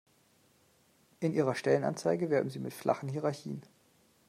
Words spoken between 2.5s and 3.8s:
mit flachen Hierarchien.